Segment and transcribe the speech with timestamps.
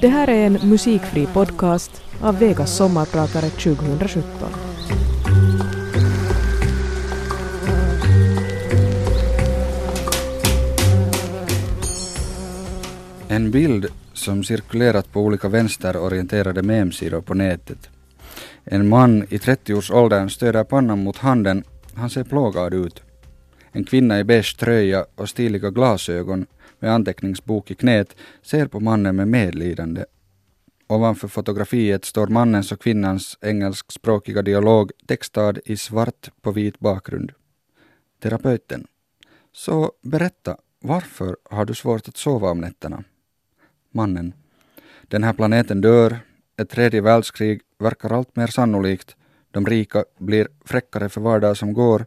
[0.00, 4.48] Det här är en musikfri podcast av Vegas sommarpratare 2017.
[13.28, 17.88] En bild som cirkulerat på olika vänsterorienterade memsidor på nätet.
[18.64, 21.64] En man i 30-årsåldern stöder pannan mot handen.
[21.94, 23.02] Han ser plågad ut.
[23.72, 26.46] En kvinna i beige tröja och stiliga glasögon
[26.78, 30.04] med anteckningsbok i knät ser på mannen med medlidande.
[30.86, 37.32] Ovanför fotografiet står mannens och kvinnans engelskspråkiga dialog textad i svart på vit bakgrund.
[38.22, 38.86] Terapeuten.
[39.52, 43.04] Så berätta, varför har du svårt att sova om nätterna?
[43.90, 44.32] Mannen.
[45.02, 46.18] Den här planeten dör,
[46.56, 49.16] ett tredje världskrig verkar allt mer sannolikt,
[49.50, 52.06] de rika blir fräckare för var dag som går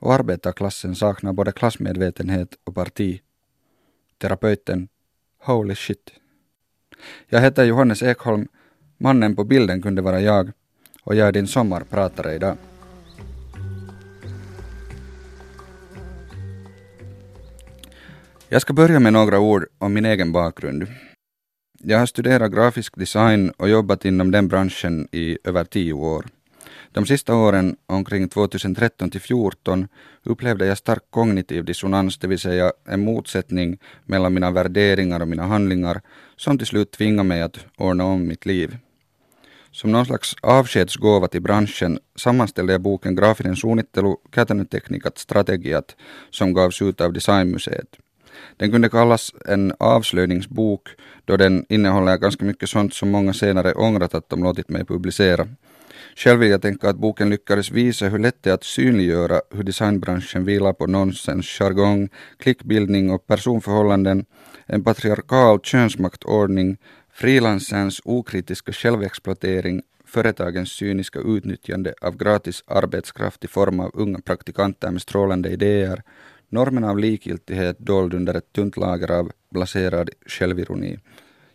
[0.00, 3.20] och arbetarklassen saknar både klassmedvetenhet och parti.
[4.18, 4.88] Terapeuten.
[5.38, 6.10] Holy shit.
[7.28, 8.48] Jag heter Johannes Ekholm.
[8.98, 10.52] Mannen på bilden kunde vara jag
[11.02, 12.56] och jag är din sommarpratare idag.
[18.48, 20.86] Jag ska börja med några ord om min egen bakgrund.
[21.78, 26.26] Jag har studerat grafisk design och jobbat inom den branschen i över tio år.
[26.92, 29.88] De sista åren, omkring 2013 till 2014,
[30.24, 35.46] upplevde jag stark kognitiv dissonans, det vill säga en motsättning mellan mina värderingar och mina
[35.46, 36.00] handlingar,
[36.36, 38.76] som till slut tvingade mig att ordna om mitt liv.
[39.72, 44.68] Som någon slags avskedsgåva till branschen sammanställde jag boken Grafinen suunnittelu käytännön
[45.16, 45.96] strategiat
[46.30, 47.96] som gavs ut av Designmuseet.
[48.56, 50.88] Den kunde kallas en avslöjningsbok
[51.24, 55.48] då den innehåller ganska mycket sånt som många senare ångrat att de låtit mig publicera.
[56.16, 59.62] Själv vill jag tänka att boken lyckades visa hur lätt det är att synliggöra hur
[59.62, 62.08] designbranschen vilar på nonsens, jargong,
[62.38, 64.24] klickbildning och personförhållanden,
[64.66, 66.76] en patriarkal könsmaktordning,
[67.12, 75.02] frilansens okritiska självexploatering, företagens cyniska utnyttjande av gratis arbetskraft i form av unga praktikanter med
[75.02, 76.02] strålande idéer,
[76.48, 80.98] normen av likgiltighet dold under ett tunt lager av blaserad självironi,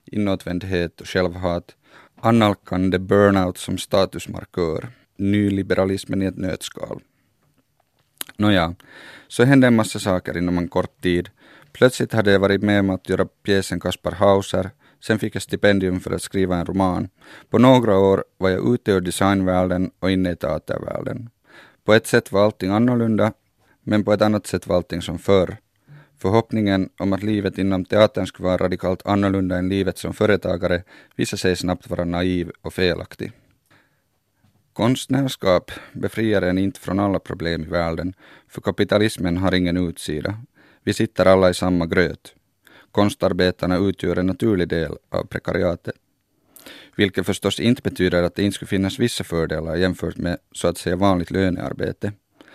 [0.06, 1.76] inåtvändhet och självhat,
[2.22, 4.88] annalkande burnout som statusmarkör,
[5.18, 7.02] nyliberalismen i ett nötskal.
[8.38, 8.76] Nåja,
[9.28, 11.30] så hände en massa saker inom en kort tid.
[11.72, 14.72] Plötsligt hade jag varit med om att göra pjäsen Kaspar Hauser,
[15.04, 17.10] sen fick jag stipendium för att skriva en roman.
[17.50, 21.30] På några år var jag ute ur designvärlden och inne i teatervärlden.
[21.84, 23.34] På ett sätt var allting annorlunda,
[23.84, 25.58] men på ett annat sätt var allting som förr.
[26.18, 30.84] Förhoppningen om att livet inom teatern skulle vara radikalt annorlunda än livet som företagare
[31.16, 33.32] visade sig snabbt vara naiv och felaktig.
[34.74, 38.14] Konstnärskap befriar en inte från alla problem i världen,
[38.48, 40.38] för kapitalismen har ingen utsida.
[40.84, 42.36] Vi sitter alla i samma gröt.
[42.92, 45.96] Konstarbetarna utgör en naturlig del av prekariatet.
[46.96, 50.78] Vilket förstås inte betyder att det inte skulle finnas vissa fördelar jämfört med så att
[50.78, 52.12] säga vanligt lönearbete.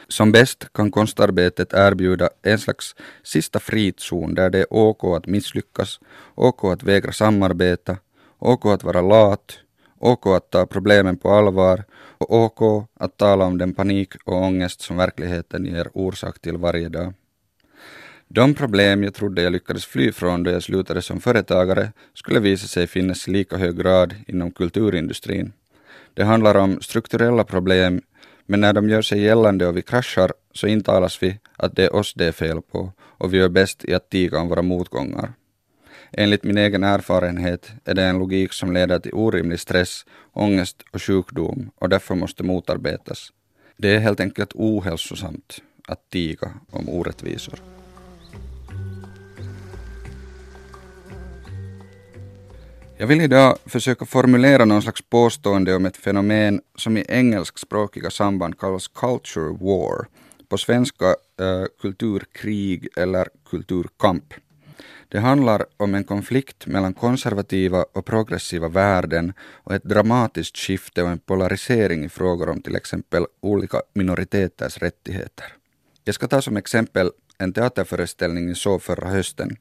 [0.09, 6.01] Som bäst kan konstarbetet erbjuda en slags sista frizon där det är OK att misslyckas,
[6.35, 7.97] OK att vägra samarbeta,
[8.39, 9.59] OK att vara lat,
[9.99, 11.85] OK att ta problemen på allvar
[12.19, 16.89] och OK att tala om den panik och ångest som verkligheten ger orsak till varje
[16.89, 17.15] dag.
[18.29, 22.67] De problem jag trodde jag lyckades fly från då jag slutade som företagare skulle visa
[22.67, 25.53] sig finnas i lika hög grad inom kulturindustrin.
[26.15, 28.03] Det handlar om strukturella problem
[28.51, 31.95] men när de gör sig gällande och vi kraschar så intalas vi att det är
[31.95, 35.33] oss det är fel på och vi gör bäst i att tiga om våra motgångar.
[36.13, 41.03] Enligt min egen erfarenhet är det en logik som leder till orimlig stress, ångest och
[41.03, 43.33] sjukdom och därför måste motarbetas.
[43.77, 47.80] Det är helt enkelt ohälsosamt att tiga om orättvisor.
[53.01, 58.59] Jag vill idag försöka formulera någon slags påstående om ett fenomen som i engelskspråkiga samband
[58.59, 60.07] kallas culture war,
[60.49, 61.07] på svenska
[61.41, 64.35] eh, kulturkrig eller kulturkamp.
[65.09, 69.33] Det handlar om en konflikt mellan konservativa och progressiva värden
[69.65, 75.47] och ett dramatiskt skifte och en polarisering i frågor om till exempel olika minoriteters rättigheter.
[76.05, 79.57] Jag ska ta som exempel en teaterföreställning så förra hösten.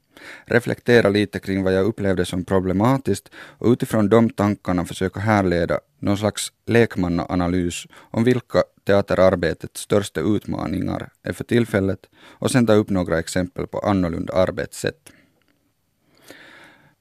[0.46, 6.18] Reflektera lite kring vad jag upplevde som problematiskt och utifrån de tankarna försöka härleda någon
[6.18, 13.20] slags lekmannaanalys om vilka teaterarbetets största utmaningar är för tillfället och sen ta upp några
[13.20, 15.12] exempel på annorlunda arbetssätt.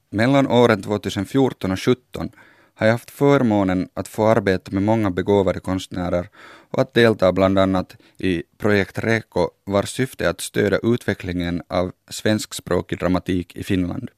[0.09, 2.29] Mellan åren 2014 och 2017
[2.79, 6.29] har jag haft förmånen att få arbeta med många begåvade konstnärer
[6.71, 11.91] och att delta bland annat i projekt REKO vars syfte är att stödja utvecklingen av
[12.09, 14.09] svenskspråkig dramatik i Finland.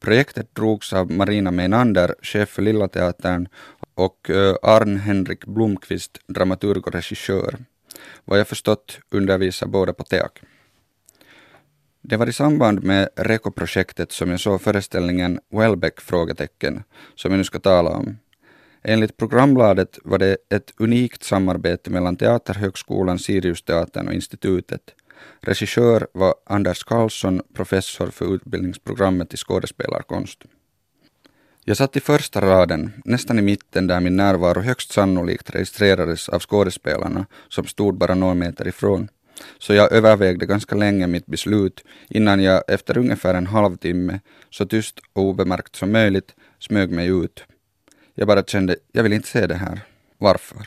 [0.00, 3.48] Projektet drogs av Marina Meinander, chef för Lilla Teatern,
[3.94, 4.30] och
[4.62, 7.56] Arn-Henrik Blomqvist, dramaturg och regissör.
[8.24, 10.42] Vad jag förstått undervisar båda på TEAK.
[12.08, 16.00] Det var i samband med REKO-projektet som jag såg föreställningen Wellbeck?
[16.00, 16.82] frågetecken,
[17.14, 18.18] som jag nu ska tala om.
[18.82, 24.80] Enligt programbladet var det ett unikt samarbete mellan Teaterhögskolan, Siriusteatern och institutet.
[25.40, 30.38] Regissör var Anders Karlsson, professor för utbildningsprogrammet i skådespelarkonst.
[31.64, 36.40] Jag satt i första raden, nästan i mitten där min närvaro högst sannolikt registrerades av
[36.40, 39.08] skådespelarna som stod bara några meter ifrån.
[39.58, 45.00] Så jag övervägde ganska länge mitt beslut innan jag efter ungefär en halvtimme, så tyst
[45.12, 47.44] och obemärkt som möjligt, smög mig ut.
[48.14, 49.80] Jag bara kände, jag vill inte se det här.
[50.18, 50.66] Varför?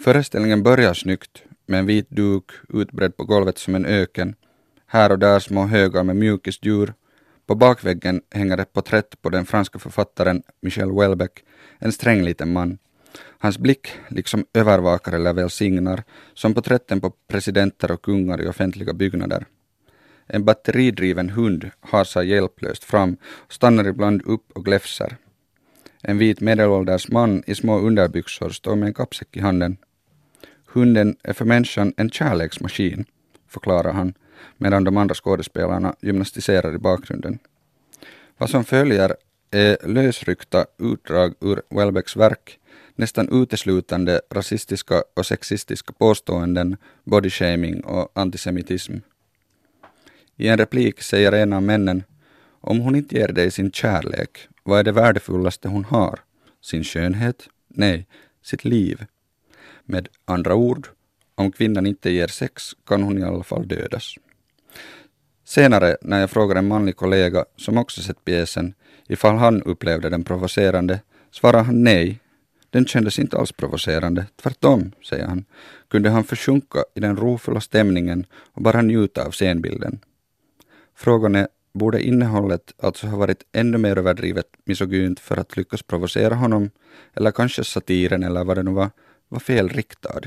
[0.00, 4.34] Föreställningen börjar snyggt, med en vit duk utbredd på golvet som en öken.
[4.86, 6.94] Här och där små högar med mjukisdjur.
[7.46, 11.44] På bakväggen hänger ett porträtt på den franska författaren Michel Houellebecq,
[11.78, 12.78] en sträng liten man.
[13.38, 16.02] Hans blick liksom övervakar eller välsignar,
[16.34, 19.46] som porträtten på presidenter och kungar i offentliga byggnader.
[20.26, 23.16] En batteridriven hund hasar hjälplöst fram
[23.48, 25.16] stannar ibland upp och gläfser.
[26.02, 29.76] En vit medelålders man i små underbyxor står med en kappsäck i handen.
[30.66, 33.04] Hunden är för människan en kärleksmaskin,
[33.48, 34.14] förklarar han,
[34.56, 37.38] medan de andra skådespelarna gymnastiserar i bakgrunden.
[38.38, 39.16] Vad som följer
[39.50, 42.58] är lösryckta utdrag ur Welbecks verk,
[43.00, 48.94] nästan uteslutande rasistiska och sexistiska påståenden, bodyshaming och antisemitism.
[50.36, 52.04] I en replik säger en av männen
[52.60, 56.20] om hon inte ger dig sin kärlek, vad är det värdefullaste hon har?
[56.62, 57.48] Sin skönhet?
[57.68, 58.06] Nej,
[58.42, 59.04] sitt liv.
[59.84, 60.88] Med andra ord,
[61.34, 64.14] om kvinnan inte ger sex kan hon i alla fall dödas.
[65.44, 68.74] Senare, när jag frågar en manlig kollega som också sett pjäsen
[69.08, 71.00] ifall han upplevde den provocerande,
[71.30, 72.20] svarar han nej.
[72.70, 75.44] Den kändes inte alls provocerande, tvärtom, säger han,
[75.88, 79.98] kunde han försjunka i den rofulla stämningen och bara njuta av scenbilden.
[80.94, 86.34] Frågan är borde innehållet alltså ha varit ännu mer överdrivet misogynt för att lyckas provocera
[86.34, 86.70] honom,
[87.14, 88.90] eller kanske satiren eller vad det nu var,
[89.28, 90.20] var felriktad.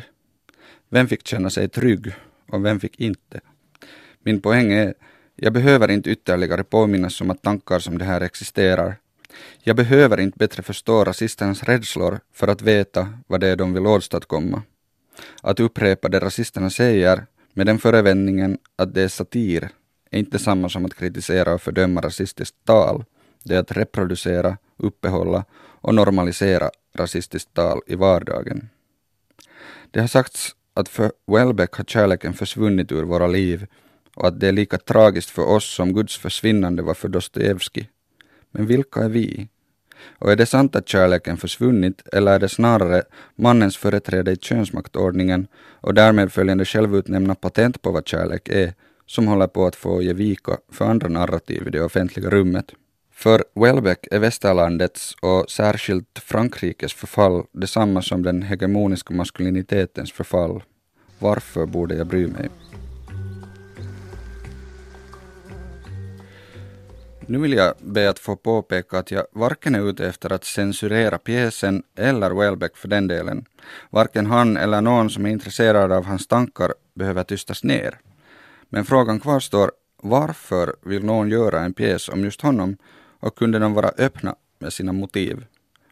[0.90, 2.14] Vem fick känna sig trygg
[2.48, 3.42] och vem fick inte?
[4.24, 4.94] Min poäng är,
[5.36, 8.96] jag behöver inte ytterligare påminnas om att tankar som det här existerar.
[9.64, 13.88] Jag behöver inte bättre förstå rasisternas rädslor för att veta vad det är de vill
[13.88, 14.62] åstadkomma.
[15.42, 19.70] Att upprepa det rasisterna säger med den förevändningen att det är satir
[20.12, 23.06] är inte samma som att kritisera och fördöma rasistiskt tal.
[23.44, 25.46] Det är att reproducera, uppehålla
[25.82, 28.70] och normalisera rasistiskt tal i vardagen.
[29.92, 33.68] Det har sagts att för Welbeck har kärleken försvunnit ur våra liv
[34.16, 37.90] och att det är lika tragiskt för oss som Guds försvinnande var för Dostojevskij.
[38.54, 39.48] Men vilka är vi?
[40.20, 43.04] Och är det sant att kärleken försvunnit eller är det snarare
[43.36, 45.48] mannens företräde i könsmaktordningen
[45.82, 48.74] och därmed följande självutnämnda patent på vad kärlek är
[49.06, 52.72] som håller på att få ge vika för andra narrativ i det offentliga rummet.
[53.12, 60.64] För Welbeck är västerlandets och särskilt Frankrikes förfall detsamma som den hegemoniska maskulinitetens förfall.
[61.20, 62.50] Varför borde jag bry mig?
[67.28, 71.18] Nu vill jag be att få påpeka att jag varken är ute efter att censurera
[71.18, 73.46] pjäsen eller Welbeck för den delen.
[73.90, 78.00] Varken han eller någon som är intresserad av hans tankar behöver tystas ner.
[78.70, 79.72] Men frågan kvarstår,
[80.02, 82.78] varför vill någon göra en pjäs om just honom
[83.20, 85.46] och kunde de vara öppna med sina motiv?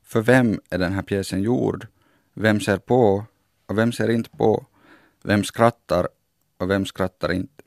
[0.04, 1.88] För vem är den här pjäsen gjord?
[2.34, 3.26] Vem ser på
[3.66, 4.66] och vem ser inte på?
[5.24, 6.08] Vem skrattar
[6.58, 7.64] och vem skrattar inte?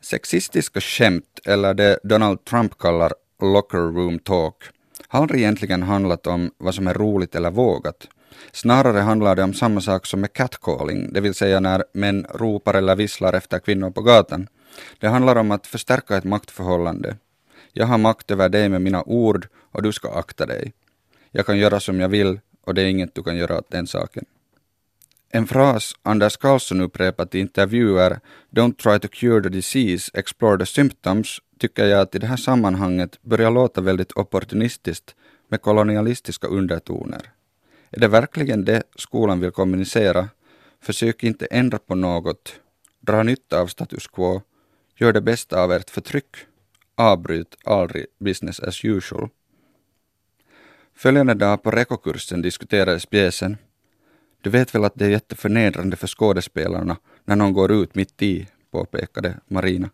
[0.00, 3.12] Sexistiska skämt, eller det Donald Trump kallar
[3.42, 4.54] locker room talk,
[5.08, 8.08] har aldrig egentligen handlat om vad som är roligt eller vågat.
[8.52, 12.74] Snarare handlar det om samma sak som med catcalling, det vill säga när män ropar
[12.74, 14.48] eller visslar efter kvinnor på gatan.
[14.98, 17.16] Det handlar om att förstärka ett maktförhållande.
[17.72, 20.72] Jag har makt över dig med mina ord och du ska akta dig.
[21.30, 23.86] Jag kan göra som jag vill och det är inget du kan göra åt den
[23.86, 24.24] saken.
[25.30, 28.20] En fras Anders Karlsson upprepat i intervjuer
[28.50, 32.36] Don't try to cure the disease, explore the symptoms tycker jag att i det här
[32.36, 35.14] sammanhanget börjar låta väldigt opportunistiskt
[35.48, 37.30] med kolonialistiska undertoner.
[37.90, 40.28] Är det verkligen det skolan vill kommunicera?
[40.80, 42.60] Försök inte ändra på något.
[43.00, 44.42] Dra nytta av status quo.
[44.96, 46.36] Gör det bästa av ert förtryck.
[46.94, 49.28] Avbryt aldrig business as usual.
[50.94, 53.56] Följande dag på rekokursen diskuterades pjäsen.
[54.40, 58.48] Du vet väl att det är jätteförnedrande för skådespelarna när någon går ut mitt i,
[58.70, 59.90] påpekade Marina.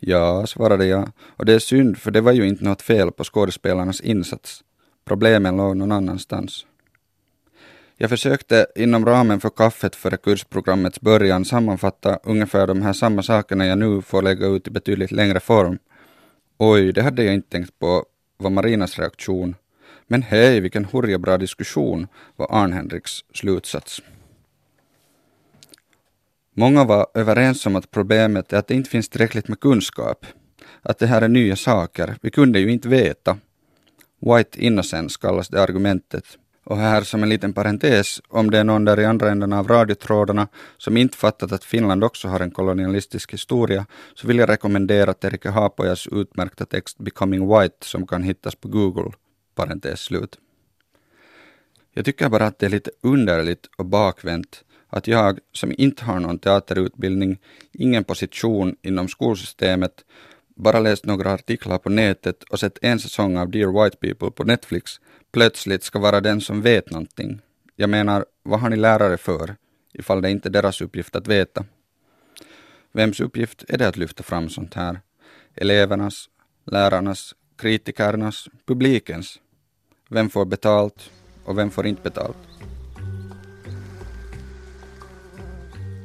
[0.00, 3.24] Ja, svarade jag, och det är synd för det var ju inte något fel på
[3.24, 4.64] skådespelarnas insats.
[5.04, 6.66] Problemen låg någon annanstans.
[7.96, 13.66] Jag försökte inom ramen för kaffet före kursprogrammets början sammanfatta ungefär de här samma sakerna
[13.66, 15.78] jag nu får lägga ut i betydligt längre form.
[16.58, 18.04] Oj, det hade jag inte tänkt på,
[18.36, 19.54] var Marinas reaktion.
[20.06, 20.86] Men hej, vilken
[21.20, 22.06] bra diskussion,
[22.36, 24.02] var Arn-Henriks slutsats.
[26.54, 30.26] Många var överens om att problemet är att det inte finns tillräckligt med kunskap.
[30.82, 33.38] Att det här är nya saker, vi kunde ju inte veta.
[34.20, 36.24] White innocence kallas det argumentet.
[36.64, 39.68] Och här som en liten parentes, om det är någon där i andra änden av
[39.68, 45.14] radiotrådarna som inte fattat att Finland också har en kolonialistisk historia, så vill jag rekommendera
[45.14, 49.10] Terike Haapojas utmärkta text Becoming White som kan hittas på Google.
[49.54, 50.38] Parentes slut.
[51.92, 56.20] Jag tycker bara att det är lite underligt och bakvänt att jag, som inte har
[56.20, 57.38] någon teaterutbildning,
[57.72, 60.04] ingen position inom skolsystemet,
[60.56, 64.44] bara läst några artiklar på nätet och sett en säsong av Dear White People på
[64.44, 65.00] Netflix,
[65.32, 67.40] plötsligt ska vara den som vet någonting.
[67.76, 69.56] Jag menar, vad har ni lärare för,
[69.92, 71.64] ifall det inte är deras uppgift att veta?
[72.92, 75.00] Vems uppgift är det att lyfta fram sånt här?
[75.54, 76.28] Elevernas,
[76.66, 79.40] lärarnas, kritikernas, publikens?
[80.08, 81.10] Vem får betalt
[81.44, 82.36] och vem får inte betalt?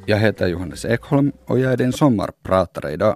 [0.05, 3.15] Jag heter Johannes Ekholm och jag är din sommarpratare idag.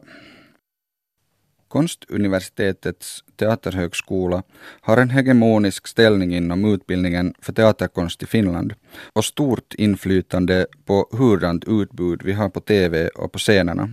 [1.67, 4.43] Konstuniversitetets teaterhögskola
[4.81, 8.73] har en hegemonisk ställning inom utbildningen för teaterkonst i Finland
[9.13, 13.89] och stort inflytande på hurdant utbud vi har på TV och på scenerna.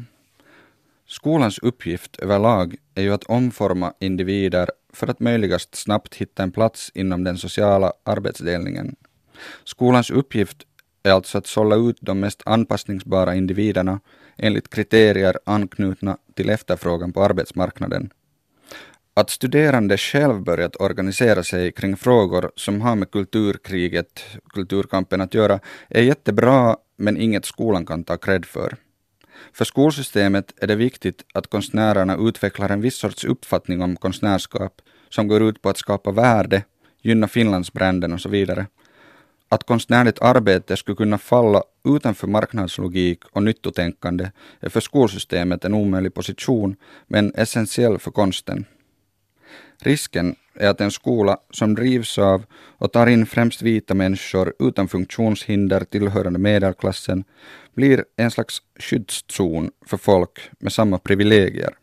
[1.11, 6.91] Skolans uppgift överlag är ju att omforma individer för att möjligast snabbt hitta en plats
[6.95, 8.97] inom den sociala arbetsdelningen.
[9.65, 10.57] Skolans uppgift
[11.03, 14.01] är alltså att sålla ut de mest anpassningsbara individerna
[14.37, 18.11] enligt kriterier anknutna till efterfrågan på arbetsmarknaden.
[19.15, 24.25] Att studerande själv börjat organisera sig kring frågor som har med kulturkriget,
[24.55, 28.77] kulturkampen att göra, är jättebra, men inget skolan kan ta cred för.
[29.53, 35.29] För skolsystemet är det viktigt att konstnärerna utvecklar en viss sorts uppfattning om konstnärskap, som
[35.29, 36.65] går ut på att skapa värde,
[37.03, 38.67] gynna Finlandsbranden och så vidare.
[39.49, 44.31] Att konstnärligt arbete skulle kunna falla utanför marknadslogik och nyttotänkande
[44.61, 46.77] är för skolsystemet en omöjlig position,
[47.07, 48.65] men essentiell för konsten.
[49.83, 54.89] Risken är att en skola som drivs av och tar in främst vita människor utan
[54.89, 57.25] funktionshinder tillhörande medelklassen
[57.75, 61.75] blir en slags skyddszon för folk med samma privilegier.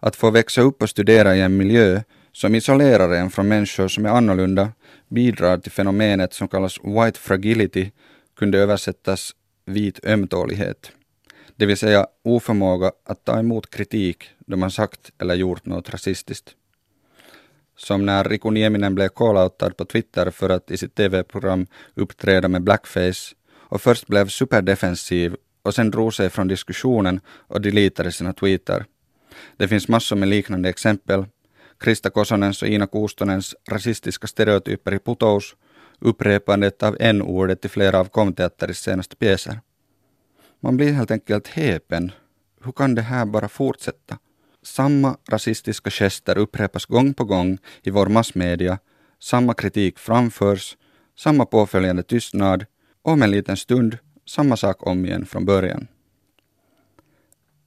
[0.00, 2.00] Att få växa upp och studera i en miljö
[2.32, 4.72] som isolerar en från människor som är annorlunda
[5.08, 7.90] bidrar till fenomenet som kallas white fragility
[8.36, 9.34] kunde översättas
[9.64, 10.92] vit ömtålighet,
[11.56, 16.54] det vill säga oförmåga att ta emot kritik då man sagt eller gjort något rasistiskt.
[17.82, 22.62] Som när Riku Nieminen blev calloutad på Twitter för att i sitt tv-program uppträda med
[22.62, 28.84] blackface och först blev superdefensiv och sen drog sig från diskussionen och deletade sina tweeter.
[29.56, 31.24] Det finns massor med liknande exempel
[31.78, 35.56] Krista Kosonens och Ina Kustonens rasistiska stereotyper i Putous,
[35.98, 39.60] upprepandet av n-ordet i flera av Komteatteris senaste pjäser.
[40.60, 42.12] Man blir helt enkelt häpen.
[42.64, 44.18] Hur kan det här bara fortsätta?
[44.62, 48.78] Samma rasistiska gester upprepas gång på gång i vår massmedia,
[49.18, 50.76] samma kritik framförs,
[51.18, 52.66] samma påföljande tystnad
[53.02, 55.86] och om en liten stund samma sak om igen från början.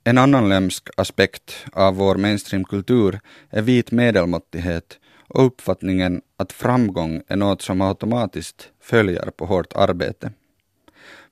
[0.03, 3.19] En annan lömsk aspekt av vår mainstreamkultur
[3.49, 10.31] är vit medelmåttighet och uppfattningen att framgång är något som automatiskt följer på hårt arbete.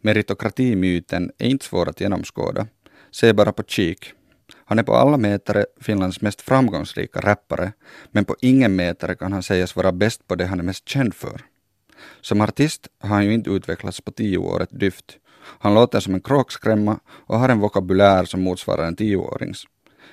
[0.01, 2.67] Meritokratimyten är inte svår att genomskåda.
[3.11, 4.13] Se bara på Cheek.
[4.71, 7.73] Han är på alla mätare Finlands mest framgångsrika rappare,
[8.11, 11.13] men på ingen mätare kan han sägas vara bäst på det han är mest känd
[11.13, 11.41] för.
[12.21, 15.17] Som artist har han ju inte utvecklats på tio år ett dyft.
[15.59, 19.63] Han låter som en kråkskrämma och har en vokabulär som motsvarar en tioårings.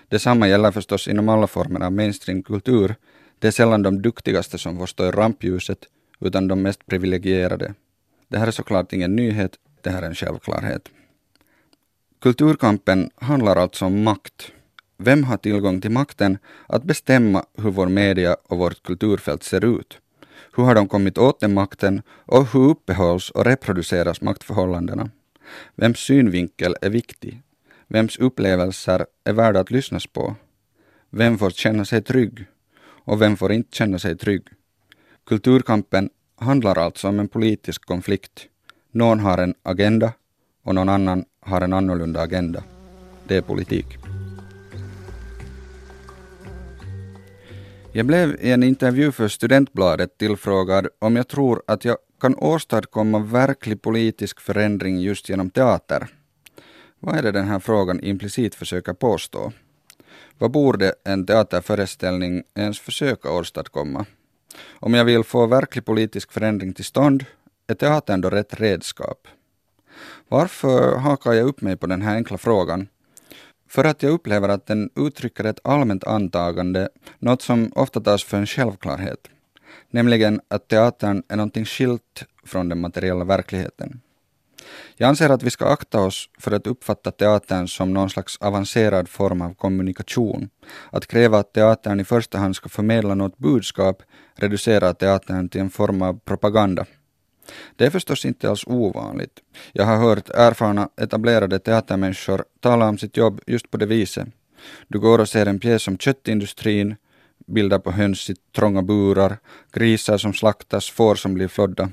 [0.09, 2.95] Detsamma gäller förstås inom alla former av mainstreamkultur.
[3.39, 5.79] Det är sällan de duktigaste som får stå i rampljuset,
[6.21, 7.75] utan de mest privilegierade.
[8.29, 10.89] Det här är såklart ingen nyhet, det här är en självklarhet.
[12.21, 14.53] Kulturkampen handlar alltså om makt.
[14.97, 19.99] Vem har tillgång till makten att bestämma hur vår media och vårt kulturfält ser ut?
[20.57, 25.11] Hur har de kommit åt den makten och hur uppehålls och reproduceras maktförhållandena?
[25.75, 27.43] Vems synvinkel är viktig?
[27.87, 30.35] Vems upplevelser är värda att lyssnas på?
[31.11, 32.47] Vem får känna sig trygg?
[32.81, 34.43] Och vem får inte känna sig trygg?
[35.27, 38.47] Kulturkampen handlar alltså om en politisk konflikt.
[38.93, 40.13] Någon har en agenda
[40.63, 42.63] och någon annan har en annorlunda agenda.
[43.27, 43.87] Det är politik.
[47.93, 53.19] Jag blev i en intervju för Studentbladet tillfrågad om jag tror att jag kan åstadkomma
[53.19, 56.09] verklig politisk förändring just genom teater.
[57.01, 59.53] Vad är det den här frågan implicit försöker påstå?
[60.39, 64.07] Vad borde en teaterföreställning ens försöka åstadkomma?
[64.69, 67.25] Om jag vill få verklig politisk förändring till stånd,
[67.67, 69.29] är teatern då rätt redskap?
[70.29, 72.89] Varför hakar jag upp mig på den här enkla frågan?
[73.69, 78.37] För att jag upplever att den uttrycker ett allmänt antagande, något som ofta tas för
[78.37, 79.29] en självklarhet,
[79.91, 84.01] nämligen att teatern är någonting skilt från den materiella verkligheten.
[84.97, 89.09] Jag anser att vi ska akta oss för att uppfatta teatern som någon slags avancerad
[89.09, 90.49] form av kommunikation.
[90.91, 94.03] Att kräva att teatern i första hand ska förmedla något budskap
[94.35, 96.87] reducerar teatern till en form av propaganda.
[97.77, 99.41] Det är förstås inte alls ovanligt.
[99.73, 104.29] Jag har hört erfarna etablerade teatermänniskor tala om sitt jobb just på det viset.
[104.89, 106.97] Du går och ser en pjäs om köttindustrin,
[107.47, 109.39] bilder på höns i trånga burar,
[109.73, 111.91] grisar som slaktas, får som blir flodda.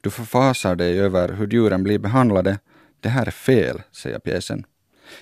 [0.00, 2.58] Du förfasar dig över hur djuren blir behandlade.
[3.00, 4.66] Det här är fel, säger pjäsen.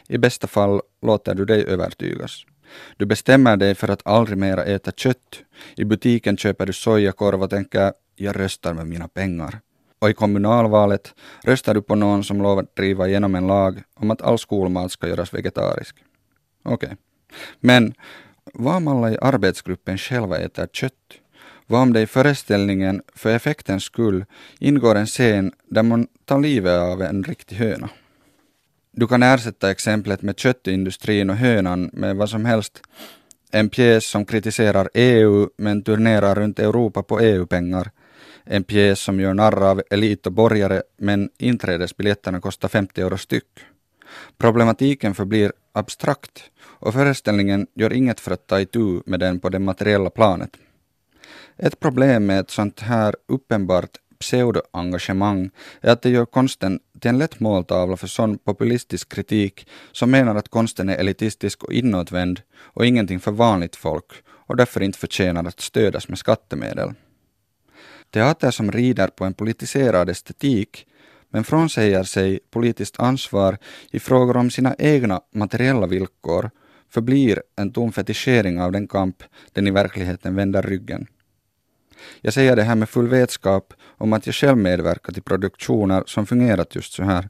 [0.08, 2.44] I bästa fall låter du dig övertygas.
[2.96, 5.42] Du bestämmer dig för att aldrig mera äta kött.
[5.76, 9.60] I butiken köper du sojakorv och tänker jag röstar med mina pengar.
[10.04, 14.22] Och i kommunalvalet röstar du på någon som lovar driva igenom en lag om att
[14.22, 15.96] all skolmat ska göras vegetarisk.
[16.64, 16.74] Okej.
[16.74, 16.96] Okay.
[17.60, 17.94] Men
[18.54, 20.92] vad om alla i arbetsgruppen själva äter kött?
[21.66, 24.24] Vad om det i föreställningen, för effektens skull,
[24.58, 27.88] ingår en scen där man tar livet av en riktig höna?
[28.92, 32.82] Du kan ersätta exemplet med köttindustrin och hönan med vad som helst.
[33.50, 37.90] En pjäs som kritiserar EU men turnerar runt Europa på EU-pengar.
[38.44, 43.48] En pjäs som gör narr av elit och borgare men inträdesbiljetterna kostar 50 euro styck.
[44.38, 49.58] Problematiken förblir abstrakt och föreställningen gör inget för att ta itu med den på det
[49.58, 50.50] materiella planet.
[51.56, 57.18] Ett problem med ett sånt här uppenbart pseudoengagemang är att det gör konsten till en
[57.18, 62.86] lätt måltavla för sån populistisk kritik som menar att konsten är elitistisk och inåtvänd och
[62.86, 66.94] ingenting för vanligt folk och därför inte förtjänar att stödas med skattemedel.
[68.14, 70.86] Teater som rider på en politiserad estetik
[71.30, 73.58] men frånsäger sig politiskt ansvar
[73.90, 76.50] i frågor om sina egna materiella villkor
[76.90, 79.22] förblir en tom fetischering av den kamp
[79.52, 81.06] den i verkligheten vänder ryggen.
[82.20, 86.26] Jag säger det här med full vetskap om att jag själv medverkat i produktioner som
[86.26, 87.28] fungerat just så här.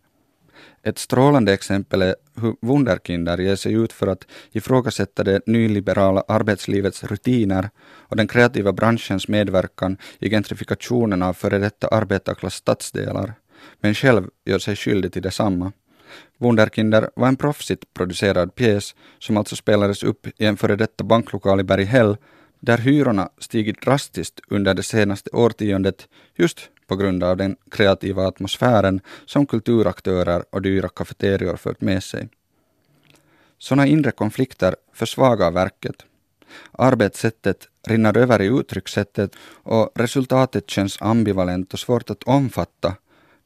[0.87, 7.05] Ett strålande exempel är hur Wunderkinder ger sig ut för att ifrågasätta det nyliberala arbetslivets
[7.05, 7.70] rutiner
[8.09, 13.35] och den kreativa branschens medverkan i gentrifikationen av före detta arbetarklass stadsdelar,
[13.81, 15.73] men själv gör sig skyldig till detsamma.
[16.38, 21.61] Wunderkinder var en proffsigt producerad pjäs som alltså spelades upp i en före detta banklokal
[21.61, 22.16] i Berghäll
[22.61, 29.01] där hyrorna stigit drastiskt under det senaste årtiondet just på grund av den kreativa atmosfären
[29.27, 32.29] som kulturaktörer och dyra kafeterior fört med sig.
[33.59, 35.97] Sådana inre konflikter försvagar verket.
[36.73, 39.31] Arbetssättet rinner över i uttryckssättet
[39.62, 42.94] och resultatet känns ambivalent och svårt att omfatta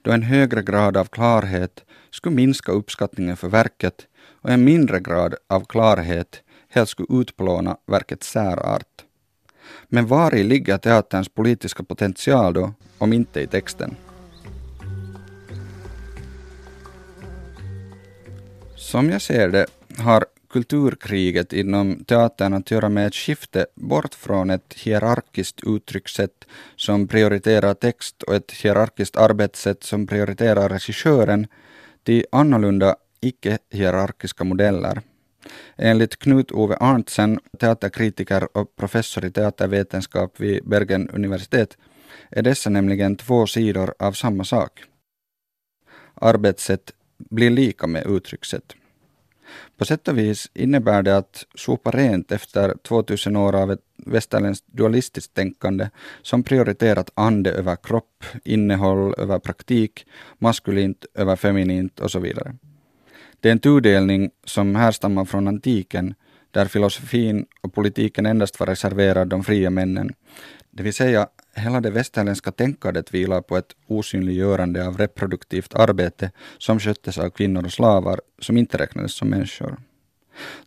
[0.02, 4.06] då en högre grad av klarhet skulle minska uppskattningen för verket
[4.42, 9.04] och en mindre grad av klarhet helt skulle utplåna verkets särart.
[9.88, 13.96] Men var i ligger teaterns politiska potential då, om inte i texten?
[18.76, 19.66] Som jag ser det
[19.98, 26.44] har kulturkriget inom teatern att göra med ett skifte bort från ett hierarkiskt uttryckssätt
[26.76, 31.46] som prioriterar text och ett hierarkiskt arbetssätt som prioriterar regissören
[32.02, 35.00] till annorlunda icke-hierarkiska modeller.
[35.76, 41.76] Enligt Knut Ove Arntzen, teaterkritiker och professor i teatervetenskap vid Bergen universitet,
[42.30, 44.84] är dessa nämligen två sidor av samma sak.
[46.14, 48.74] Arbetssätt blir lika med uttryckssätt.
[49.76, 54.66] På sätt och vis innebär det att sopa rent efter 2000 år av ett västerländskt
[54.66, 55.90] dualistiskt tänkande
[56.22, 60.06] som prioriterat ande över kropp, innehåll över praktik,
[60.38, 62.54] maskulint över feminint och så vidare.
[63.40, 66.14] Det är en tudelning som härstammar från antiken,
[66.50, 70.14] där filosofin och politiken endast var reserverad de fria männen.
[70.70, 76.80] Det vill säga, hela det västerländska tänkandet vilar på ett osynliggörande av reproduktivt arbete som
[76.80, 79.76] sköttes av kvinnor och slavar som inte räknades som människor.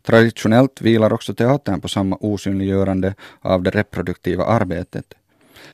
[0.02, 5.14] Traditionellt vilar också teatern på samma osynliggörande av det reproduktiva arbetet.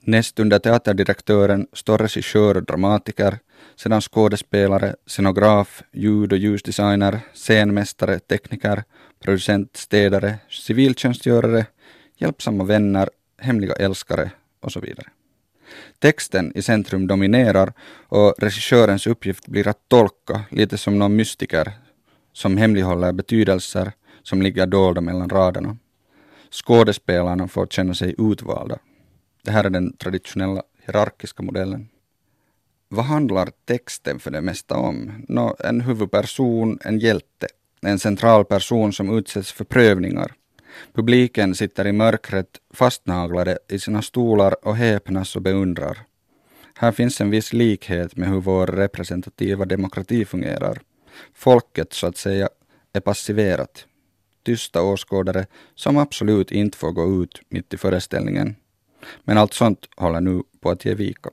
[0.01, 3.39] Näst under teaterdirektören står regissör och dramatiker,
[3.77, 8.85] sedan skådespelare, scenograf, ljud och ljusdesigner, scenmästare, tekniker,
[9.25, 11.67] producent, städare, civiltjänstgörare,
[12.17, 15.07] hjälpsamma vänner, hemliga älskare och så vidare.
[15.99, 17.73] Texten i centrum dominerar
[18.09, 21.73] och regissörens uppgift blir att tolka, lite som någon mystiker
[22.33, 23.93] som hemlighåller betydelser
[24.23, 25.77] som ligger dolda mellan raderna.
[26.51, 28.79] Skådespelarna får känna sig utvalda.
[29.45, 31.89] Det här är den traditionella hierarkiska modellen.
[32.91, 35.25] Vad handlar texten för det mesta om?
[35.29, 37.47] Nå, en huvudperson, en hjälte,
[37.83, 40.35] en central person som utsätts för prövningar.
[40.93, 45.99] Publiken sitter i mörkret fastnaglade i sina stolar och häpnas och beundrar.
[46.75, 50.81] Här finns en viss likhet med hur vår representativa demokrati fungerar.
[51.35, 52.49] Folket, så att säga,
[52.93, 53.87] är passiverat.
[54.45, 58.57] Tysta åskådare som absolut inte får gå ut mitt i föreställningen.
[59.25, 61.31] Men allt sånt håller nu på att ge vika.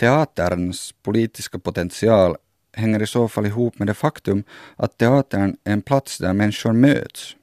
[0.00, 2.36] Teaterns politiska potential
[2.72, 4.44] hänger i så fall ihop med det faktum
[4.76, 7.36] att teatern är en plats där människor möts.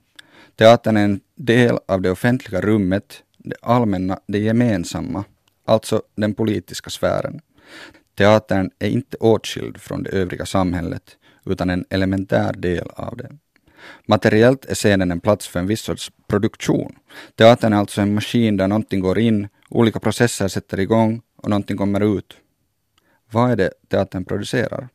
[0.55, 5.23] Teatern är en del av det offentliga rummet, det allmänna, det gemensamma,
[5.65, 7.41] alltså den politiska sfären.
[8.17, 13.31] Teatern är inte åtskild från det övriga samhället, utan en elementär del av det.
[14.05, 16.95] Materiellt är scenen en plats för en viss sorts produktion.
[17.35, 21.77] Teatern är alltså en maskin där någonting går in, olika processer sätter igång och någonting
[21.77, 22.37] kommer ut.
[23.35, 24.89] Vad är det teatern producerar?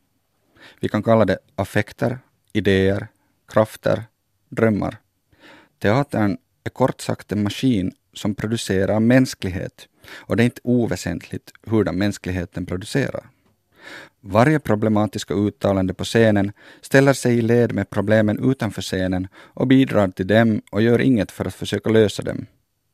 [0.79, 2.19] Vi kan kalla det affekter,
[2.53, 3.07] idéer,
[3.47, 4.03] krafter,
[4.49, 4.97] drömmar.
[5.79, 11.97] Teatern är kort sagt en maskin som producerar mänsklighet och det är inte oväsentligt hurdan
[11.97, 13.29] mänskligheten producerar.
[14.21, 16.51] Varje problematiska uttalande på scenen
[16.81, 21.31] ställer sig i led med problemen utanför scenen och bidrar till dem och gör inget
[21.31, 22.45] för att försöka lösa dem.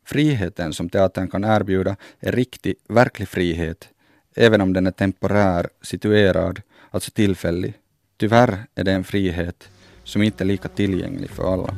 [0.06, 3.90] Friheten som teatern kan erbjuda är riktig, verklig frihet,
[4.38, 7.74] även om den är temporär, situerad, alltså tillfällig.
[8.18, 9.70] Tyvärr är det en frihet
[10.04, 11.76] som inte är lika tillgänglig för alla.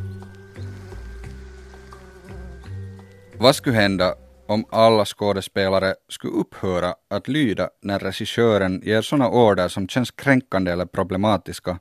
[3.37, 4.15] Vad skulle hända
[4.47, 10.71] om alla skådespelare skulle upphöra att lyda när regissören ger sådana order som känns kränkande
[10.71, 11.79] eller problematiska?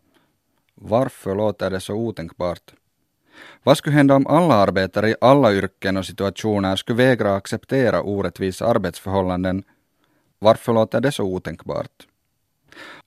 [0.75, 2.75] Varför låter det så otänkbart?
[3.62, 8.67] Vad skulle hända om alla arbetare i alla yrken och situationer skulle vägra acceptera orättvisa
[8.67, 9.64] arbetsförhållanden?
[10.38, 12.07] Varför låter det så otänkbart?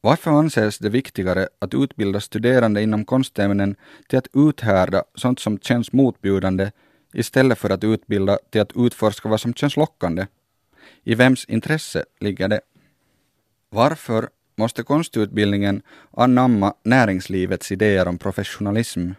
[0.02, 3.76] Varför anses det viktigare att utbilda studerande inom konstämnen
[4.08, 6.72] till att uthärda sånt som känns motbjudande
[7.14, 10.28] istället för att utbilda till att utforska vad som känns lockande?
[11.04, 12.62] I vems intresse ligger det?
[13.70, 19.10] Varför måste konstutbildningen anamma näringslivets idéer om professionalism?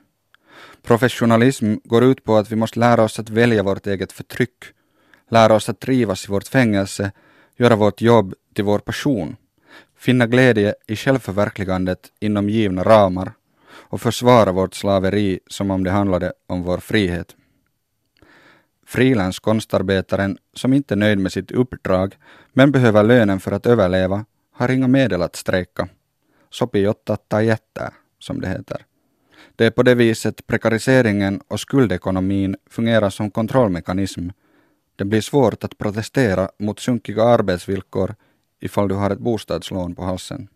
[0.83, 4.65] Professionalism går ut på att vi måste lära oss att välja vårt eget förtryck,
[5.31, 7.13] lära oss att trivas i vårt fängelse,
[7.63, 9.37] göra vårt jobb till vår passion,
[9.97, 13.33] finna glädje i självförverkligandet inom givna ramar
[13.71, 17.37] och försvara vårt slaveri som om det handlade om vår frihet.
[18.87, 22.17] Frilanskonstarbetaren som inte är nöjd med sitt uppdrag
[22.53, 25.89] men behöver lönen för att överleva har inga medel att strejka.
[26.51, 26.93] Sopii
[27.29, 28.87] tai jättää, som det heter.
[29.57, 34.29] Det är på det viset prekariseringen och skuldekonomin fungerar som kontrollmekanism.
[35.03, 38.15] Det blir svårt att protestera mot sunkiga arbetsvillkor
[38.61, 40.49] ifall du har ett bostadslån på halsen.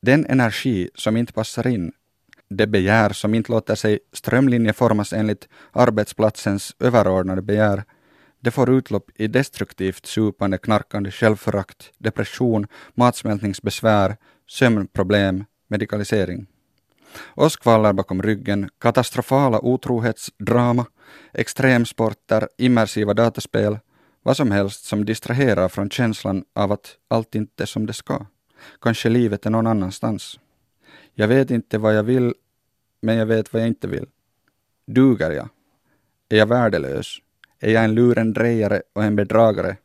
[0.00, 1.92] Den energi som inte passar in
[2.48, 7.84] det begär som inte låter sig strömlinjeformas enligt arbetsplatsens överordnade begär,
[8.40, 14.16] det får utlopp i destruktivt supande, knarkande självförakt, depression, matsmältningsbesvär,
[14.48, 16.46] sömnproblem, medikalisering.
[17.34, 20.86] Åskvallar bakom ryggen, katastrofala otrohetsdrama,
[21.32, 23.78] extremsporter, immersiva dataspel,
[24.22, 28.26] vad som helst som distraherar från känslan av att allt inte är som det ska.
[28.80, 30.40] Kanske livet är någon annanstans.
[31.14, 32.34] Jag vet inte vad jag vill,
[33.00, 34.06] men jag vet vad jag inte vill.
[34.86, 35.48] Duger jag?
[36.28, 37.18] Är jag värdelös?
[37.60, 39.76] Är jag en lurendrejare och en bedragare?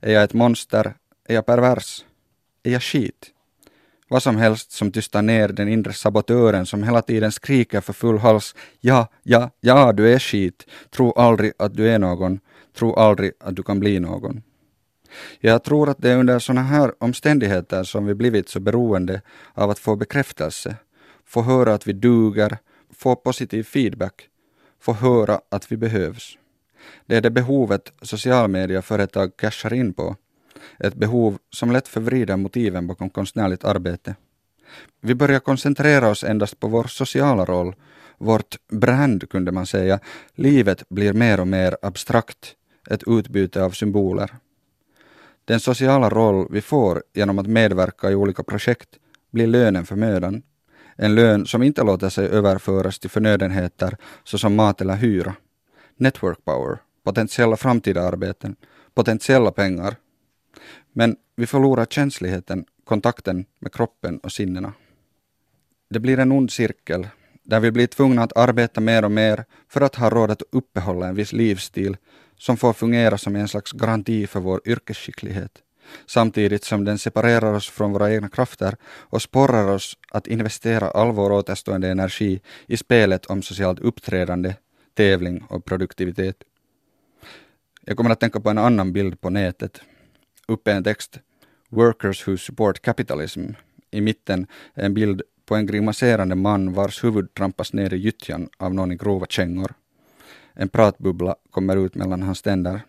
[0.00, 0.94] Är jag ett monster?
[1.24, 2.04] Är jag pervers?
[2.62, 3.33] Är jag skit?
[4.08, 8.18] Vad som helst som tystar ner den inre sabotören som hela tiden skriker för full
[8.18, 10.66] hals Ja, ja, ja, du är skit.
[10.90, 12.40] Tro aldrig att du är någon.
[12.76, 14.42] Tro aldrig att du kan bli någon.
[15.40, 19.22] Jag tror att det är under sådana här omständigheter som vi blivit så beroende
[19.54, 20.76] av att få bekräftelse,
[21.24, 22.58] få höra att vi duger,
[22.96, 24.28] få positiv feedback,
[24.80, 26.38] få höra att vi behövs.
[27.06, 30.16] Det är det behovet socialmedieföretag cashar in på.
[30.78, 34.14] Ett behov som lätt förvrider motiven bakom konstnärligt arbete.
[35.00, 37.74] Vi börjar koncentrera oss endast på vår sociala roll,
[38.18, 40.00] vårt brand kunde man säga.
[40.34, 42.54] Livet blir mer och mer abstrakt,
[42.90, 44.30] ett utbyte av symboler.
[45.44, 48.88] Den sociala roll vi får genom att medverka i olika projekt
[49.30, 50.42] blir lönen för mödan.
[50.96, 55.34] en lön som inte låter sig överföras till förnödenheter såsom mat eller hyra.
[55.96, 58.56] Network power, potentiella framtida arbeten,
[58.94, 59.96] potentiella pengar.
[60.92, 64.72] Men vi förlorar känsligheten, kontakten med kroppen och sinnena.
[65.90, 67.08] Det blir en ond cirkel
[67.42, 71.06] där vi blir tvungna att arbeta mer och mer för att ha råd att uppehålla
[71.06, 71.96] en viss livsstil
[72.38, 75.64] som får fungera som en slags garanti för vår yrkesskicklighet
[76.06, 81.12] samtidigt som den separerar oss från våra egna krafter och sporrar oss att investera all
[81.12, 84.54] vår återstående energi i spelet om socialt uppträdande,
[84.94, 86.36] tävling och produktivitet.
[87.80, 89.80] Jag kommer att tänka på en annan bild på nätet.
[90.48, 91.18] Uppe en text
[91.68, 93.40] Workers who support capitalism.
[93.90, 98.74] I mitten en bild på en grimaserande man vars huvud trampas ner i gyttjan av
[98.74, 99.74] någon i grova kängor.
[100.54, 102.80] En pratbubbla kommer ut mellan hans tänder.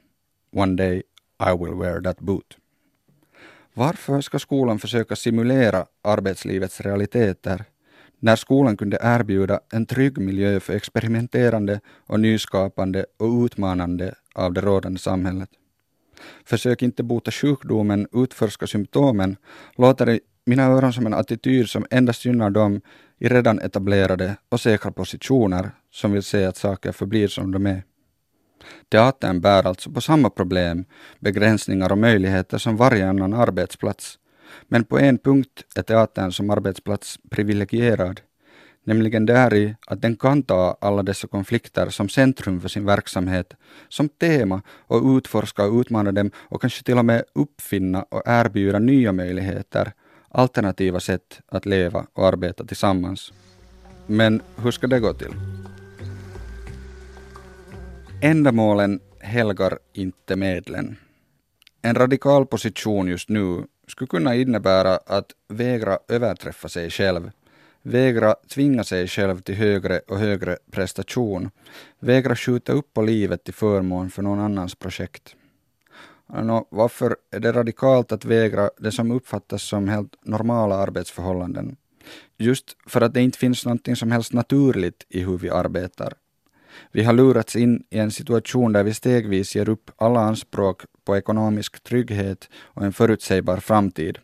[0.52, 1.04] One day
[1.40, 2.58] I will wear that boot.
[3.74, 7.64] Varför ska skolan försöka simulera arbetslivets realiteter
[8.20, 14.62] när skolan kunde erbjuda en trygg miljö för experimenterande och nyskapande och utmanande av det
[14.62, 15.50] rådande samhället?
[16.46, 19.38] Försök inte bota sjukdomen, utforska symptomen,
[19.78, 22.82] låter i mina öron som en attityd som endast gynnar dem
[23.20, 27.84] i redan etablerade och säkra positioner som vill se att saker förblir som de är.
[28.90, 30.86] Teatern bär alltså på samma problem,
[31.20, 34.20] begränsningar och möjligheter som varje annan arbetsplats.
[34.68, 38.22] Men på en punkt är teatern som arbetsplats privilegierad,
[38.86, 43.54] nämligen däri att den kan ta alla dessa konflikter som centrum för sin verksamhet,
[43.90, 48.80] som tema och utforska och utmana dem och kanske till och med uppfinna och erbjuda
[48.80, 49.92] nya möjligheter,
[50.30, 53.34] alternativa sätt att leva och arbeta tillsammans.
[54.08, 55.34] Men hur ska det gå till?
[58.22, 60.98] Ändamålen helgar inte medlen.
[61.82, 67.32] En radikal position just nu skulle kunna innebära att vägra överträffa sig själv,
[67.86, 71.52] vägra tvinga sig själv till högre och högre prestation,
[72.00, 75.36] vägra skjuta upp på livet till förmån för någon annans projekt.
[76.28, 81.76] Nå, varför är det radikalt att vägra det som uppfattas som helt normala arbetsförhållanden?
[82.38, 86.14] Just för att det inte finns någonting som helst naturligt i hur vi arbetar.
[86.92, 91.18] Vi har lurats in i en situation där vi stegvis ger upp alla anspråk på
[91.18, 94.20] ekonomisk trygghet och en förutsägbar framtid.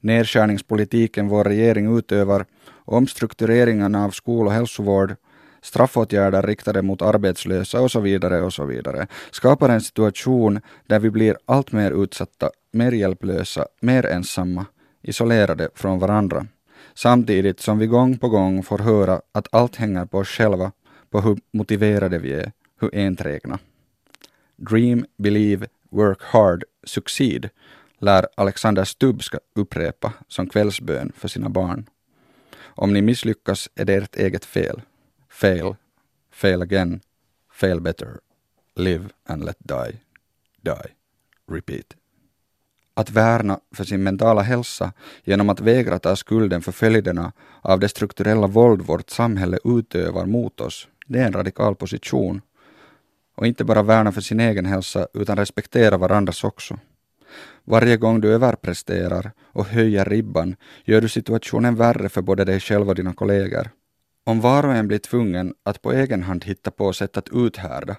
[0.00, 2.44] Nedskärningspolitiken vår regering utövar,
[2.84, 5.16] omstruktureringarna av skol och hälsovård,
[5.62, 11.10] straffåtgärder riktade mot arbetslösa och så vidare och så vidare skapar en situation där vi
[11.10, 14.66] blir allt mer utsatta, mer hjälplösa, mer ensamma,
[15.02, 16.46] isolerade från varandra.
[16.94, 20.72] Samtidigt som vi gång på gång får höra att allt hänger på oss själva
[21.10, 23.58] på hur motiverade vi är, hur enträgna.
[24.56, 27.50] Dream, believe, work hard, succeed
[27.98, 31.86] lär Alexander Stubb ska upprepa som kvällsbön för sina barn.
[32.62, 34.80] Om ni misslyckas är det ert eget fel.
[35.28, 35.74] Fail,
[36.32, 37.00] fail again,
[37.52, 38.20] fail better,
[38.74, 40.00] live and let die,
[40.60, 40.92] die,
[41.52, 41.96] repeat.
[42.94, 44.92] Att värna för sin mentala hälsa
[45.24, 47.32] genom att vägra ta skulden för följderna
[47.62, 52.40] av det strukturella våld vårt samhälle utövar mot oss det är en radikal position.
[53.34, 56.78] Och inte bara värna för sin egen hälsa utan respektera varandras också.
[57.68, 62.88] Varje gång du överpresterar och höjer ribban gör du situationen värre för både dig själv
[62.88, 63.70] och dina kollegor.
[64.26, 67.96] Om var och en blir tvungen att på egen hand hitta på sätt att uthärda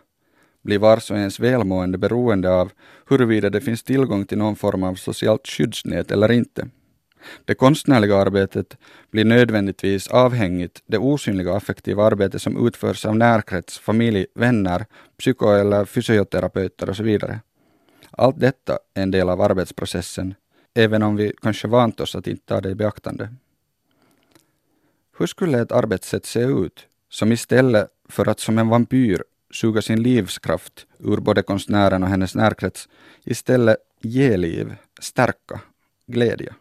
[0.64, 2.72] blir vars och ens välmående beroende av
[3.10, 6.68] huruvida det finns tillgång till någon form av socialt skyddsnät eller inte.
[7.46, 8.78] Det konstnärliga arbetet
[9.12, 14.86] blir nödvändigtvis avhängigt det osynliga affektiva arbete som utförs av närkrets, familj, vänner,
[15.20, 17.40] psyko eller fysioterapeuter och så vidare.
[18.12, 20.36] Allt detta är en del av arbetsprocessen,
[20.74, 23.30] även om vi kanske vant oss att inte ta det i beaktande.
[25.18, 30.04] Hur skulle ett arbetssätt se ut som istället för att som en vampyr suga sin
[30.04, 32.90] livskraft ur både konstnären och hennes närkrets
[33.24, 35.62] istället ge liv, stärka,
[36.08, 36.54] glädja?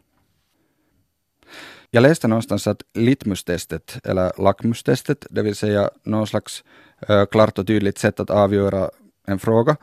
[1.90, 6.64] Jag läste någonstans att litmustestet, eller lackmustestet, det vill säga någon slags
[7.09, 8.90] eh, klart och tydligt sätt att avgöra
[9.26, 9.76] en fråga,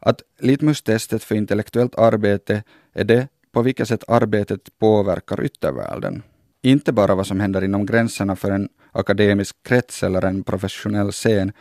[0.00, 6.22] att litmustestet för intellektuellt arbete är det på vilket sätt arbetet påverkar yttervärlden.
[6.62, 11.52] Inte bara vad som händer inom gränserna för en akademisk krets eller en professionell scen,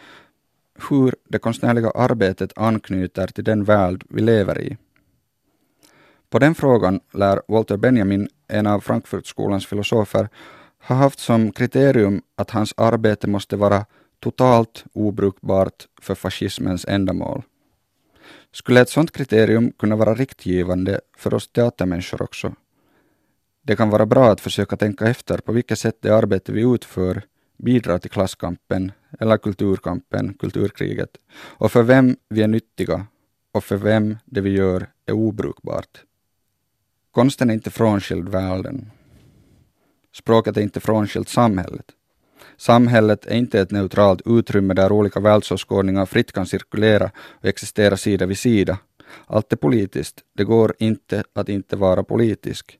[0.89, 4.78] hur det konstnärliga arbetet anknyter till den värld vi lever i.
[6.30, 10.30] På den frågan lär Walter Benjamin, en av Frankfurtskolans filosofer,
[10.88, 13.86] ha haft som kriterium att hans arbete måste vara
[14.19, 17.43] totalt obrukbart för fascismens ändamål.
[18.52, 22.54] Skulle ett sådant kriterium kunna vara riktgivande för oss teatermänniskor också?
[23.62, 27.22] Det kan vara bra att försöka tänka efter på vilket sätt det arbete vi utför
[27.58, 33.06] bidrar till klasskampen eller kulturkampen, kulturkriget, och för vem vi är nyttiga
[33.52, 36.04] och för vem det vi gör är obrukbart.
[37.12, 38.92] Konsten är inte frånskild världen.
[40.13, 41.86] Språket är inte frånskilt samhället.
[42.60, 48.26] Samhället är inte ett neutralt utrymme där olika världsåskådningar fritt kan cirkulera och existera sida
[48.26, 48.78] vid sida.
[49.28, 50.22] Allt är politiskt.
[50.38, 52.80] Det går inte att inte vara politisk.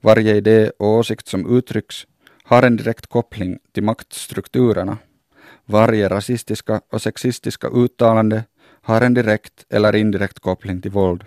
[0.00, 2.06] Varje idé och åsikt som uttrycks
[2.42, 4.98] har en direkt koppling till maktstrukturerna.
[5.64, 8.44] Varje rasistiska och sexistiska uttalande
[8.82, 11.24] har en direkt eller indirekt koppling till våld.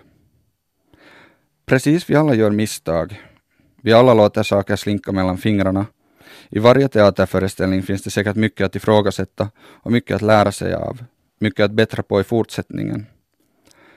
[1.66, 3.22] Precis vi alla gör misstag.
[3.82, 5.86] Vi alla låter saker slinka mellan fingrarna.
[6.50, 11.04] I varje teaterföreställning finns det säkert mycket att ifrågasätta och mycket att lära sig av.
[11.40, 13.06] Mycket att bättra på i fortsättningen.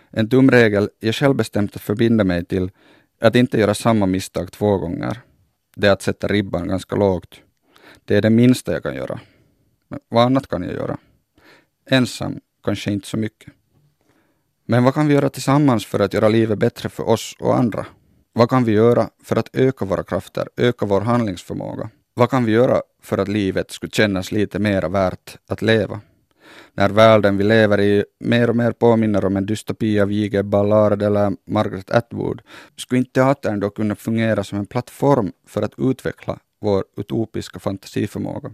[0.09, 2.71] En tumregel jag själv bestämt att förbinda mig till
[3.19, 5.21] är att inte göra samma misstag två gånger.
[5.75, 7.41] Det är att sätta ribban ganska lågt.
[8.05, 9.19] Det är det minsta jag kan göra.
[9.87, 10.97] Men vad annat kan jag göra?
[11.89, 13.53] Ensam kanske inte så mycket.
[14.65, 17.85] Men vad kan vi göra tillsammans för att göra livet bättre för oss och andra?
[18.33, 21.89] Vad kan vi göra för att öka våra krafter, öka vår handlingsförmåga?
[22.21, 26.01] Vad kan vi göra för att livet skulle kännas lite mera värt att leva?
[26.73, 30.43] När världen vi lever i mer och mer påminner om en dystopi av J.G.
[30.43, 32.41] Ballard eller Margaret Atwood,
[32.77, 38.51] skulle inte teatern då kunna fungera som en plattform för att utveckla vår utopiska fantasiförmåga?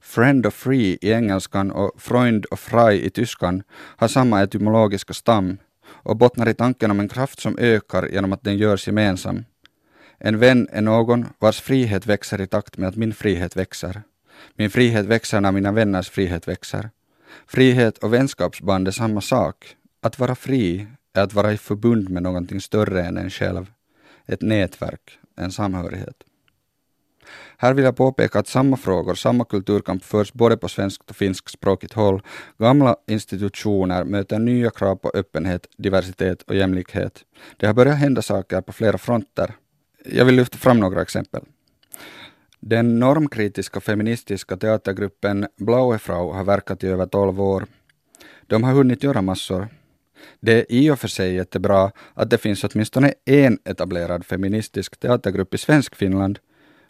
[0.00, 5.58] Friend och free i engelskan och Freund och frei i tyskan har samma etymologiska stam
[5.86, 9.44] och bottnar i tanken om en kraft som ökar genom att den görs gemensam.
[10.26, 14.02] En vän är någon vars frihet växer i takt med att min frihet växer.
[14.54, 16.90] Min frihet växer när mina vänners frihet växer.
[17.46, 19.76] Frihet och vänskapsband är samma sak.
[20.02, 23.66] Att vara fri är att vara i förbund med någonting större än en själv.
[24.26, 26.16] Ett nätverk, en samhörighet.
[27.58, 31.92] Här vill jag påpeka att samma frågor, samma kulturkamp förs både på svenskt och finskspråkigt
[31.92, 32.22] håll.
[32.58, 37.24] Gamla institutioner möter nya krav på öppenhet, diversitet och jämlikhet.
[37.56, 39.54] Det har börjat hända saker på flera fronter.
[40.06, 41.44] Jag vill lyfta fram några exempel.
[42.60, 47.66] Den normkritiska feministiska teatergruppen Blaue Frau har verkat i över 12 år.
[48.46, 49.68] De har hunnit göra massor.
[50.40, 55.54] Det är i och för sig jättebra att det finns åtminstone en etablerad feministisk teatergrupp
[55.54, 56.38] i svensk Finland,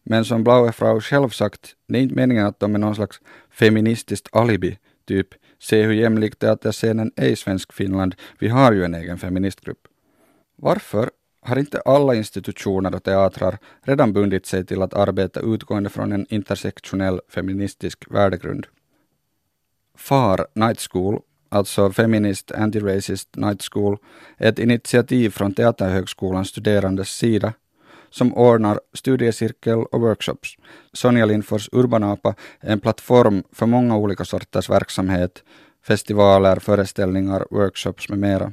[0.02, 3.20] men som Blaue Frau själv sagt, det är inte meningen att de är någon slags
[3.50, 8.94] feministiskt alibi, typ se hur jämlik teaterscenen är i svensk Finland, vi har ju en
[8.94, 9.88] egen feministgrupp.
[10.56, 11.10] Varför
[11.44, 16.26] har inte alla institutioner och teatrar redan bundit sig till att arbeta utgående från en
[16.28, 18.66] intersektionell feministisk värdegrund?
[19.96, 23.96] FAR Night School, alltså Feminist Anti-Racist Night School,
[24.36, 27.52] är ett initiativ från Teaterhögskolans studerandes sida
[28.10, 30.56] som ordnar studiecirkel och workshops.
[30.92, 35.42] Sonja Lindfors Urbanapa är en plattform för många olika sorters verksamhet,
[35.86, 38.52] festivaler, föreställningar, workshops med mera.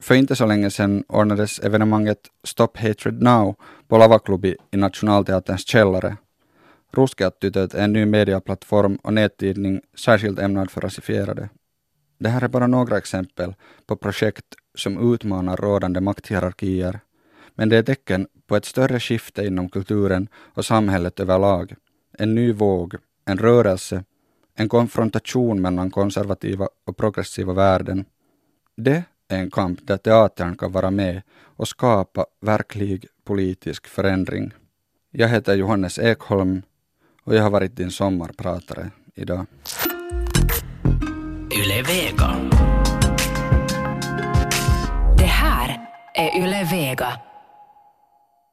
[0.00, 3.54] För inte så länge sedan ordnades evenemanget Stop Hatred Now
[3.88, 6.16] på Lavaklubbi i Nationalteaterns källare.
[6.92, 11.48] Ruskeattytöt är en ny mediaplattform och nättidning särskilt ämnad för rasifierade.
[12.18, 13.54] Det här är bara några exempel
[13.86, 17.00] på projekt som utmanar rådande makthierarkier,
[17.54, 21.74] men det är tecken på ett större skifte inom kulturen och samhället överlag.
[22.18, 24.04] En ny våg, en rörelse,
[24.54, 28.04] en konfrontation mellan konservativa och progressiva värden.
[28.76, 31.22] Det en kamp där teatern kan vara med
[31.56, 34.52] och skapa verklig politisk förändring.
[35.10, 36.62] Jag heter Johannes Ekholm
[37.22, 39.46] och jag har varit din sommarpratare idag.
[41.58, 42.36] Yle Vega.
[45.18, 47.20] Det här är Yle Vega.